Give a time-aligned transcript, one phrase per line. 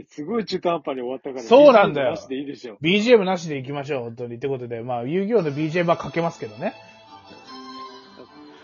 [0.00, 1.42] ってすごい中途半端に終わったから。
[1.42, 2.76] そうなんだよ BGM なしでいいでしょ。
[2.82, 4.36] BGM なしで行きましょう、本当に。
[4.36, 6.74] ってことで、まあ、遊戯王の BGM はかけますけどね。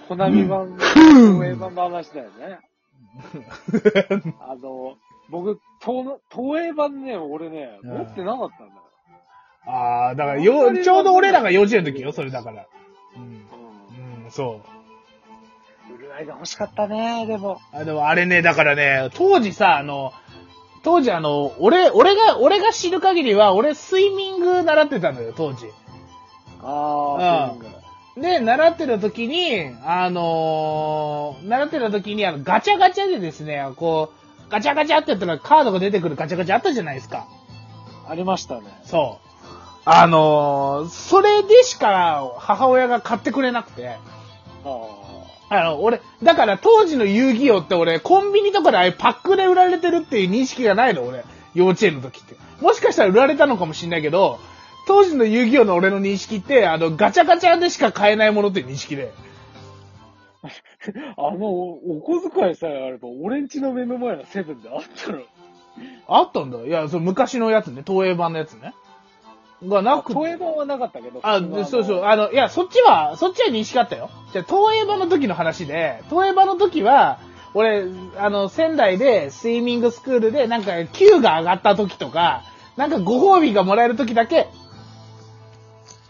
[0.09, 2.59] コナミ版の、東映版の話だよね。
[4.41, 4.97] あの、
[5.31, 6.19] 僕、東
[6.65, 8.81] 映版ね、俺ね、うん持ってなかったんだよ。
[9.67, 12.67] ああ、だからよ、ちょうど俺らが幼稚園の時よ、それだから。
[13.17, 13.23] うん。
[13.23, 14.25] うん。
[14.25, 14.63] うん、そ
[15.89, 15.97] う。
[15.97, 17.61] ブルーアイが欲しかったね、でも。
[17.73, 20.13] あ、でもあれね、だからね、当時さ、あの、
[20.83, 25.67] 当時あの、俺、俺が、俺が知る限りは、俺スイミング習ってたのよ、当時。
[26.63, 34.11] ああ、うんで、習ってた時に、あのー習ってた時に、あの、ガチャガチャでですね、こ
[34.49, 37.29] う、ガチャガチャってやったらカードが出てくるガチャガチャあったじゃないですか。
[38.09, 38.63] ありましたね。
[38.85, 39.31] そう。
[39.85, 43.89] あのーそれでしか母親が買ってくれなくて。
[43.89, 43.97] あ
[44.65, 44.71] あ
[45.65, 51.25] の、俺、だから当時の遊戯王って俺、コンビニとかでああいうパックで売られてるっていう認識がないの、俺。
[51.55, 52.37] 幼稚園の時って。
[52.61, 54.39] もしかしたら売られたのかもしんないけど、
[54.87, 59.13] 当時の遊戯王の俺の認識って、あの、ガチャガチャでしか買えないものっていう認識で。
[61.17, 61.29] あ。
[61.29, 65.23] あの、おお小遣いさえあれば、俺んちの目の前のセブンであったの。
[66.09, 66.59] あったんだ。
[66.59, 68.75] いや、その昔のやつね、東映版のやつね。
[69.67, 70.19] がなくて。
[70.19, 71.21] 東映版はなかったけど。
[71.23, 72.05] あ、そうそう。
[72.05, 74.11] あの、いや、そっちは、そっちは認識あったよ。
[74.33, 77.19] じゃあ東映版の時の話で、東映版の時は、
[77.55, 77.85] 俺、
[78.17, 82.43] あの、仙台でスイミングスクールで、なんか、級が上がった時とか、
[82.77, 84.49] なんかご褒美がもらえる時だけ、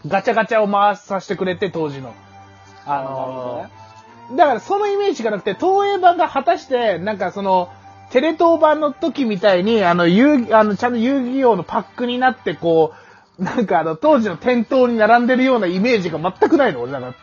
[0.07, 2.13] ガチャガチャを回させてくれて、当時の。
[2.85, 3.81] あのね
[4.35, 7.69] だからそのイメージがなくて、東映版が果たして、なんかその、
[8.11, 17.15] テレ東版の時みたいに、あの、遊戯、あの、ちゃんと遊戯王のパックになって、こう、なんかあの、当時の店頭に並んでるようなイメージが全くないの俺、なんか、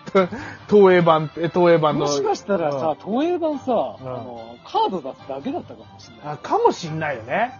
[0.68, 2.06] 東映版って、東映版の。
[2.06, 6.34] もしかしたらさ、東映版さ、んあの、カード出すだけだったかもしれない。
[6.34, 7.52] あ、かもしんないよね。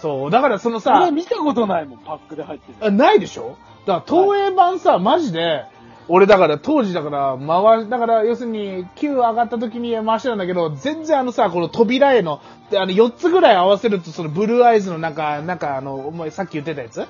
[0.00, 2.86] そう、だからその俺さ、見たことないもん、パックで入ってる。
[2.86, 3.56] あないでしょ？
[3.86, 5.64] だから東映版さ、マジで、
[6.10, 17.04] 俺だから当時だから回し、だから要するに9上がった時に回してたんだけど、全然あのさ、この扉への、であの4つぐらい合わせるとそのブルーアイズのなんか、なんかあの、お前さっき言ってたやつ？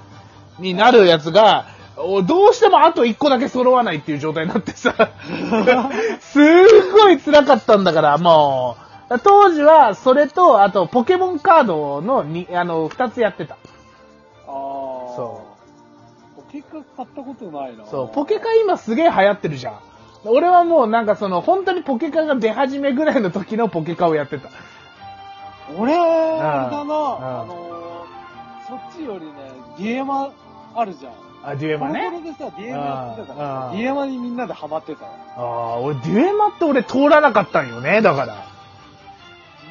[0.58, 4.94] になるやつが、おどうしてもあと1個だけ揃わないっていう状態になってさ、
[6.20, 6.44] すっ
[6.92, 8.76] ごい辛かったんだから、も
[9.10, 13.54] う、当時はそれと、あとポケモンカードのに、あの、2つやってた。
[13.54, 13.56] あ
[14.46, 14.48] あ。。
[15.16, 15.48] そう
[16.36, 17.84] ポケカ買ったことないな。
[17.86, 19.78] そう、ポケカ今すげえ流行ってるじゃん。
[20.24, 24.50] 俺はもうなんかその、本当にポケカが出始めぐらいの時のポケカをやってた。
[25.76, 29.32] 俺、だな、うんあのー、そっちよりね、
[29.78, 30.30] デュエマ
[30.74, 31.12] あるじゃん。
[31.42, 32.10] あ、デュエマね。
[32.10, 35.06] コロコロでさ、デュエマやってたからデュエマにみんなでハマってた。
[35.06, 38.46] ああ、俺デュエマって俺通らなかったんよね、だから。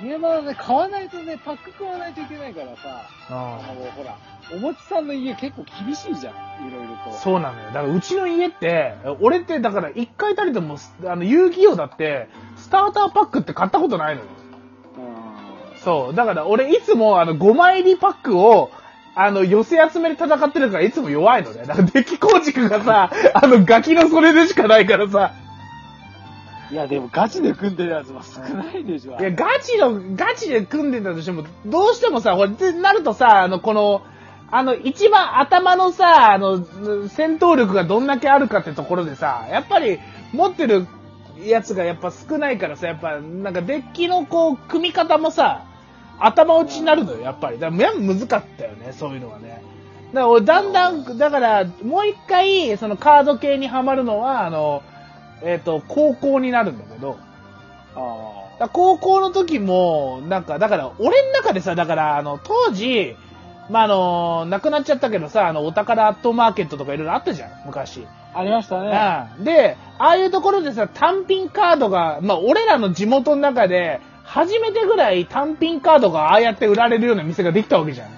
[0.02, 4.16] デュエマはね、買わないとね、パック買わないといけないからさ、あの、ほら、
[4.54, 7.18] おもちさんの家結構厳しいじゃん、いろいろと。
[7.18, 7.66] そうなのよ。
[7.68, 14.28] だからうちの家って、俺ってだから一回たりとも、あの、遊戯王だって、スターターパックって買ったことないのよ。
[14.98, 16.16] うんそう。
[16.16, 18.72] だから俺いつもあの5枚入りパックを、
[19.20, 21.66] あの、寄せ集めで戦ってるからいつも弱いのね。
[21.66, 25.34] だからデッキ構築がさ、あの、ガキのそれでしかないからさ。
[26.70, 29.18] いや、でもガチで組んでるやつは少ないでしょ。
[29.20, 34.04] いや、ガチの、ガチで組んでたとしても、どうしてもさ、ほら、ってなるとさ、あの、この、
[34.52, 36.64] あの、一番頭のさ、あの、
[37.10, 39.98] 戦闘力がどんだけあるかってところでさ、やっぱり、
[40.32, 40.86] 持ってる
[41.44, 45.64] やつがやっぱ少ないからさ、やっぱ、なんかデッキのこう、組み方もさ、
[46.20, 47.60] 頭打ちになるのよ、やっぱり。
[47.60, 49.62] だから、やっぱ難かったよね、そういうのはね。
[50.14, 54.84] だから俺、だんだん、だから、もう一回、そのカード系にはまるのは、あの、
[55.44, 57.18] えっ、と、高校になるんだけど、
[57.96, 63.16] あ高校の時も、なんか、だから、俺の中でさ、だから、あの、当時、
[63.70, 68.06] まあ、あの、亡くなっちゃったけどさ、あの、お宝アットマーケットとかいろいろあったじゃん、昔。
[68.34, 68.40] あ。
[68.40, 69.30] ありましたね。
[69.40, 69.44] うん。
[69.44, 78.10] で、ああいうところでさ、単品カードが、まあ、俺らの地元の中で、初めてぐらい単品カードがああやって売られるような店ができたわけじゃん。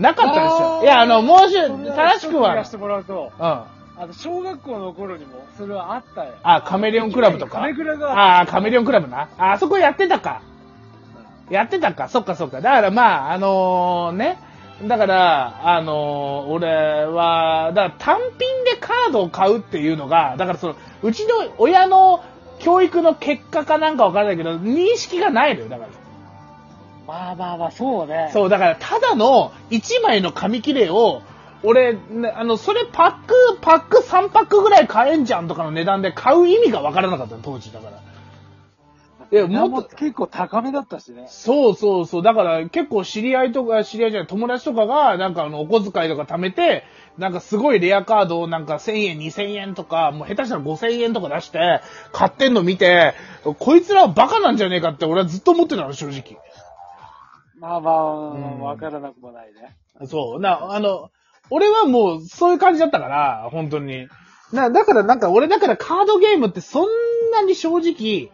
[0.00, 0.82] なかったでしょ。
[0.82, 3.44] いや、あの、もうし、正しくは、うと、うん。
[3.44, 3.68] あ
[4.06, 6.32] の、小学校の頃にも、それはあったよ。
[6.42, 7.58] あ、カメレオンクラブとか。
[7.58, 9.28] カメクラがああ、カメレオンクラブな。
[9.36, 10.40] あ、あそこやってたか。
[11.50, 12.08] やってたか。
[12.08, 12.60] そっかそっか。
[12.60, 14.38] だからまあ、あのね。
[14.86, 22.22] だから、あのー俺は、だから単品でカードを買うっていうのが、だからその、うちの親の
[22.58, 25.90] 教育の結果かなんかわからないけど、認識がないのよ、だから。
[27.06, 28.30] まあまあまあ、そうね。
[28.32, 31.22] そう、だから、ただの1枚の紙切れを、
[31.62, 38.00] 俺、ねあの、それパック、パック3パックぐらい買えんじゃんとかの値段で買う意味がわからなかったの、当時だから。
[39.30, 41.26] いや、ももっと、結構高めだったしね。
[41.28, 42.22] そうそうそう。
[42.22, 46.84] だから結構知り合いとか、知り合いじゃない、友達とかが、なんかあの、お小遣いとか貯めて、
[47.18, 51.80] なんかすごいレアカードをなんか1000円、2000円とか、もう下手したら5000円とか出して、
[52.12, 53.14] 買ってんの見て、
[53.58, 56.38] こいつらはバカなんじゃねえかって俺はずっと思ってたの、正直。
[57.60, 59.76] まあまあ、んわからなくもないね。
[60.06, 60.40] そう。
[60.40, 61.10] な、あの、
[61.50, 64.08] 俺はもうそういう感じだったから、本当に。
[64.52, 66.88] な、だからなんか俺だからカードゲームってそん
[67.32, 68.30] なに正直、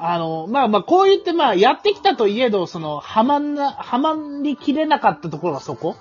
[0.00, 5.96] あの、まあまあこう言ってまあやってきたといえど、その、はまんな、はまりきれなかったところがそこ。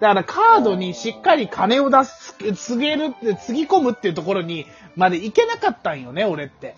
[0.00, 6.76] だからカードにしっかり金を出す、つげるって、つぎ込むっていうところにまでいけなかったんよね、俺って。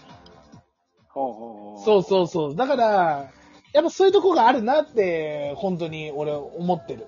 [1.09, 1.85] ほうほう。
[1.85, 2.57] そうそうそう。
[2.57, 3.31] だから、
[3.73, 7.07] やっぱそういうとこがあるなって、本当に俺思ってる。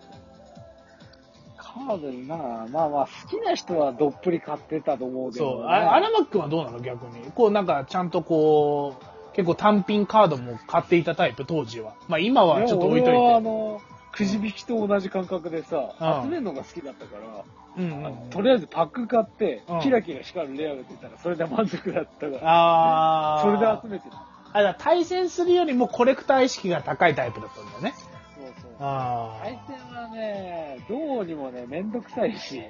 [1.59, 5.65] カードにな、まあまあ、好きな人はどっぷり買ってたと思うけど、そう。
[5.65, 7.31] あ荒牧くんはどうなの逆に？
[7.35, 9.05] こうなんかちゃんとこう、
[9.35, 11.95] 結構単品カードも買っていたタイプ、当時は。
[12.09, 13.45] まあ今はちょっと置いとい俺はあて。
[13.45, 13.81] の、
[14.13, 17.45] くじ引きと同じ感覚でさ、うん集めるのが好きだったから、
[17.79, 23.43] うんとりあえずパック買ってうん、キラキラ光るレアが出たら、それで満足だったから、あー。
[23.43, 24.23] それで集めてた。
[24.55, 27.95] あ、だ対戦するよりもコレクター意識が高いタイプだったんだよね。
[27.97, 28.73] そうそう。
[28.81, 32.63] あ対戦はね、どうにもね、めんどくさいし、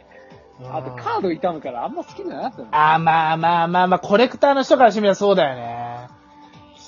[0.61, 0.77] ー。
[0.77, 2.69] あとカード傷むからあんま好きじゃなかったの。
[2.71, 6.07] あー、まあまあまあまあ、コレクターの人からしてみればそうだよね。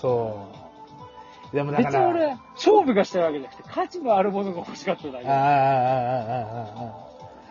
[0.05, 0.49] そ
[1.53, 1.56] う。
[1.56, 1.91] でもだから。
[1.91, 5.27] 別に俺、勝負がしたいわけじゃなくて、価値のあるものが欲しかっただけ。
[5.27, 6.95] あーあーあーあーあーあ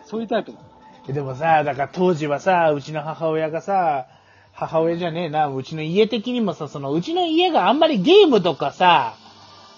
[0.04, 0.06] ー。
[0.06, 1.12] そういうタイプだ。
[1.12, 4.06] でもさ、だから当時はさ、うちの母親がさ、
[4.52, 9.16] 母親じゃねえな、うちの家的にもさ、その、うちの家があんまりゲームとかさ、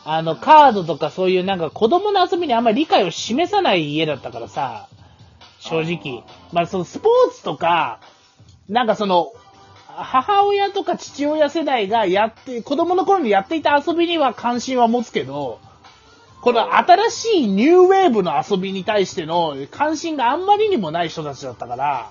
[0.05, 4.87] あの、カードとかそういうなんか子供の遊びにあんまり理解を示さない家だったからさ、
[5.61, 6.25] 正直。
[6.53, 8.01] まあそのスポーツとか、
[8.69, 9.33] なんかその、
[9.97, 15.59] 母親とか父親世代がやって、子供の頃にやっていた遊びには関心は持つけど、
[16.43, 22.11] この新しいニューウェーブの遊びに対しての関心があんまりにもない人たちだったから、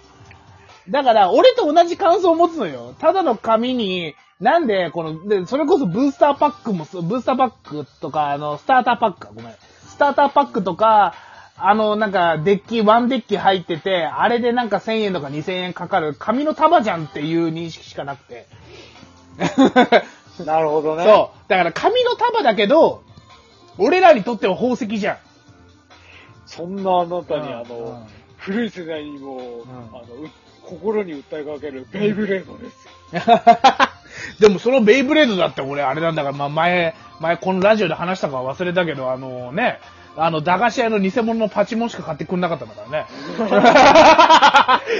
[0.90, 2.96] だから、俺と同じ感想を持つのよ。
[3.00, 9.54] ただの紙に、なんで、この、で、それこそブースターパックも、ブースターパックとか、あの、スターターパックか、ごめん。
[9.88, 11.16] スターターパックとか、
[11.58, 18.46] あの、なんか、デッキ、ワンデッキ入ってて、あれでなんか1000円とか2000円かかる、紙の束じゃんっていう認識しかなくて。
[20.46, 21.06] なるほどね。
[21.06, 21.50] そう。
[21.50, 23.04] だから紙の束だけど、
[23.78, 25.18] 俺らにとっては宝石じゃん。
[26.46, 28.08] そんなあなたに、あうんの、
[28.38, 30.30] 古い世代にも、んあの、う
[30.64, 33.42] 心に訴えかけるベイブレードですよ。
[34.40, 39.80] でもそのベイブレードだって俺あれなんだから、まあ前、前このラジオで話したか忘れたけど、あのね、
[40.18, 43.06] あの、駄菓子屋の偽物のパチモンしか買ってくんなかったんだからね。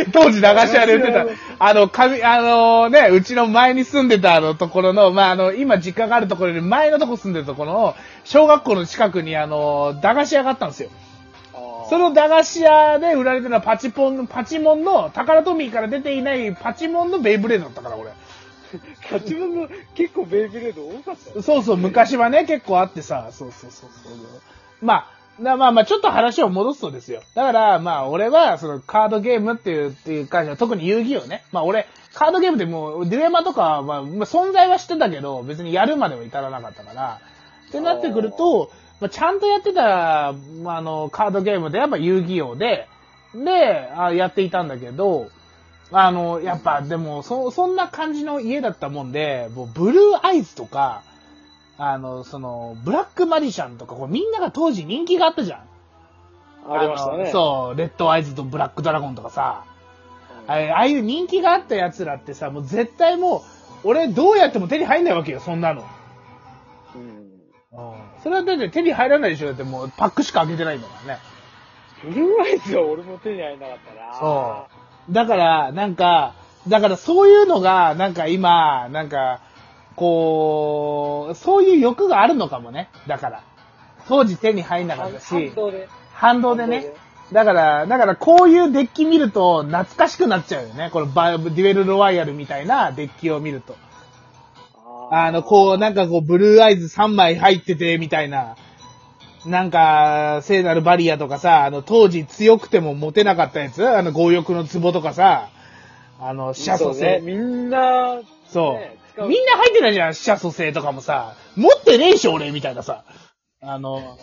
[0.12, 1.26] 当時駄菓子屋で売ってた、
[1.60, 7.96] あの、紙、あのね、うちの前に住んでたあのところの、まああの、今実家があるところより前のとこ住んでるところの、
[8.26, 10.90] 小学校の近くにあの、駄菓子屋があったんですよ。
[11.90, 18.12] その駄菓子屋で売られてるのはパチポン、パチモンの、タカラトミーから出ていないパチモンのベイブレードだったから俺。
[19.10, 21.42] パチモンの結構ベイブレード多かったよ。
[21.42, 24.14] そうそう、昔はね、結構あってさ、そうそうそうそう。
[24.82, 24.94] ま
[25.40, 27.22] あ、なまあまあ、ちょっと話を戻すとですよ。
[27.34, 31.44] だから、まあ、俺は、その、カードゲームっていう、っていう感じは、特に遊戯王ね。
[31.52, 37.20] まあ、俺、カードゲームでもう、デュエマとかは、まあ、存在は知ってたけど、別にやるまでは至らなかったから、
[37.68, 42.88] ってなってくると、まあ、ちゃんとやってた、まあ、あの、カードゲームで、やっぱ遊戯王で、
[43.34, 45.30] で、あやっていたんだけど、
[45.92, 51.04] あの、やっぱ、でも、そ、そんな感じの家だったもんで、もう、ブルーアイズとか、
[51.78, 55.60] あの、その、ブラックマジシャンとか、こうみんなが当時人気があったじゃん。
[56.72, 57.26] ありましたね。
[57.26, 59.76] のそう、レッドアイズとブラックドラゴンとかさ、うん
[60.48, 63.44] ああいう人気があった奴らってさ、もう絶対も
[63.84, 65.84] う、俺どうやっても手に入んないわけよ、そんなの。
[66.96, 67.26] うん。
[68.22, 71.20] それはだって手に入らないでしょだってもうパックしか開けてないんだからね。
[72.04, 74.20] ブルーアイズは俺も手に入らなかったな。
[74.20, 74.68] そ
[75.10, 75.14] う。
[75.14, 76.34] だから、なんか、
[76.68, 79.42] だからそういうのが、なんか今、なんか、
[79.96, 82.90] こう、そういう欲があるのかもね。
[83.08, 83.44] だから。
[84.08, 85.88] 当時手に入んなかったし反、動で。
[86.14, 86.94] 反動でね。
[87.32, 90.90] だから、だからこういうデッキ見ると懐かしくなっちゃうよね。
[90.92, 93.76] このバデュエルロワイヤルみたいなデッキを見ると。
[95.12, 98.56] あの、こう、なんかこう、ブルーアイズ3枚入ってて、みたいな。
[99.46, 105.50] なんか、聖なるバリアとかさ、あの、当時強くても持てなかったやつあの、強欲の壺とかさ、
[106.20, 107.20] あの、死者蘇そうね。
[107.22, 107.26] 生。
[107.26, 108.74] みんな、そう。
[108.74, 111.36] ね使うみんな入ってないじゃん、死者蘇生とかもさ。
[111.56, 113.06] 持ってねえし、俺、みたいなさ。
[113.62, 114.18] あの、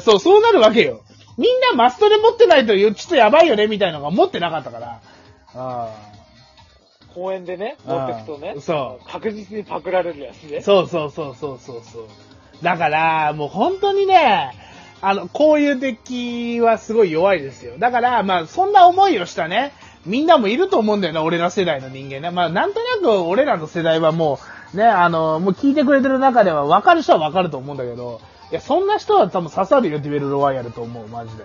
[0.00, 1.02] そう、そうなるわけよ。
[1.38, 5.00] みんなマストで持ってないと、ちょっとやばいよね、みたいなのが持ってなかったから。
[5.54, 5.94] あ
[7.14, 10.60] 公園でね、持ってくとねうん、そう確実にパクられるやつね。
[10.60, 12.08] そうそうそうそうそうそう。
[12.62, 14.52] だから、もう本当にね、
[15.00, 17.78] あの、こういうデッキはすごい弱いですよ。
[17.78, 19.72] だから、まあ、そんな思いをしたね、
[20.06, 22.30] みんなもいると思うんだよね、俺ら世代の人間ね。
[22.30, 24.38] まあ、なんとなく俺らの世代はも
[24.74, 28.20] う、ね、あの、もう聞いてくれてる中では分かる人は分かると思うんだけど、
[28.50, 31.44] いや、そんな人は多分刺さるよ、デュエルロワイヤルと思う、マジで。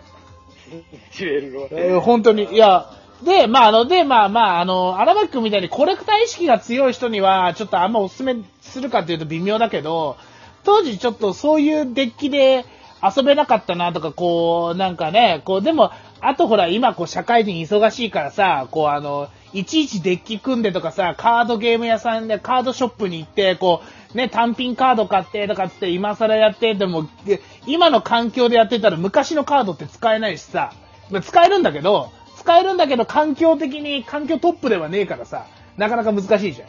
[1.12, 2.54] ジュエルロえー本当に。
[2.54, 2.90] いや、
[3.24, 10.18] で、まあ、あの、で、まあまあ、あの、荒牧君みたいにコレクター意識が強い人には、ちょっとあんまお勧めするかっていうと微妙だけど、
[10.64, 12.66] 当時ちょっとそういうデッキで
[13.04, 15.92] 遊べなかったなとか、こう、なんかね、こう、でも、
[16.22, 23.82] あとほら、今こう、社会人忙しいからさ、こう、あの、いちいちデッキ組んでとかさ、カードゲーム屋さんでカードショップに行って、こ
[24.14, 30.74] う、ね、単品カード買ってとかつって今更やって、でも、で今の環境でやってたら昔のカードって使えないしさ、
[31.10, 35.46] まあ使えるんだけど、使えるんだけど環境的に環境トップではねえからさ、
[35.78, 36.68] なかなか難しいじゃん。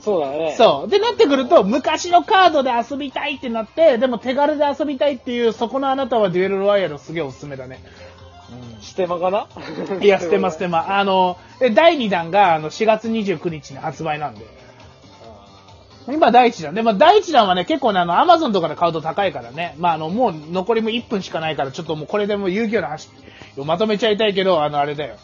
[0.00, 0.54] そうだね。
[0.56, 0.90] そう。
[0.90, 7.80] で、なってくると、昔のカードで遊びたいってなって、でも手軽で遊びたいっていう、そこのあなたはデュエルロワイヤルすげえおすすめだね。
[8.84, 9.48] ステマかな？
[10.00, 10.86] いや、ステマステマ。
[10.98, 14.46] あの、で第2弾が、あの、4月29日に発売なんで。
[16.06, 16.74] 今第1弾。
[16.74, 19.74] で、まあ、第1弾はね、結構ね、あの、アマゾンとかで買うと高いからね。
[19.78, 23.08] まあ、あの、もう残りも1分しかないから、ちょっともうこれでもう遊戯王の話
[23.56, 25.16] をまとめちゃいたいけど、あの、あれだよ。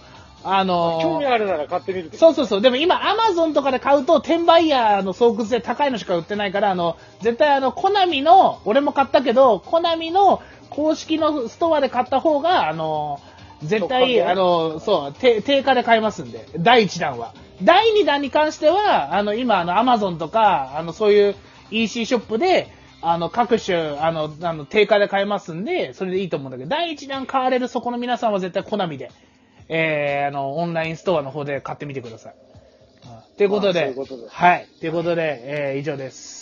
[0.43, 2.61] あの興味あるなら買ってみるけどそうそうそう。
[2.62, 10.40] でも今、アマゾンとかで買うと、転売ヤーの巣窟で高いのしか売ってないから、あの、絶対あの、コナミの、俺も買ったけど、コナミの
[10.71, 13.21] 公式のストアで買った方が、あの、
[13.62, 17.35] 絶対、あの、そう、定定価で買えますんで、第1弾は。
[17.62, 21.35] 第2弾に関しては、あの、今、あの、アマゾンとか、あの、そういう
[21.71, 22.69] EC ショップで、
[23.02, 29.11] あの、各種、あの、あの、定価で買えますんで、それでいいと思うんだけど、第1弾買われるそこの皆さんは絶対コナミで、
[29.69, 32.35] えー、あの、オンラインストアの方で買ってみてください。
[33.37, 34.69] ということで、まあそういうことではい。
[34.81, 36.39] ということで、えー、以上です。